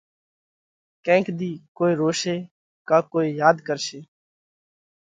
ڪينڪ 1.05 1.25
ۮِي 1.37 1.51
ڪوئي 1.77 1.93
روشي 2.01 2.35
ڪا 2.87 2.97
ڪوئي 3.11 3.27
ياڌ 3.41 3.55
ڪرشي 3.67 3.99